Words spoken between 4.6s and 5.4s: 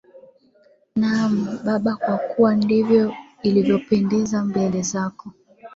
zako